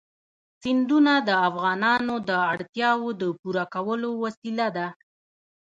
سیندونه 0.61 1.13
د 1.27 1.29
افغانانو 1.47 2.15
د 2.29 2.31
اړتیاوو 2.51 3.09
د 3.21 3.23
پوره 3.39 3.65
کولو 3.73 4.09
وسیله 4.23 4.67
ده. 4.77 4.87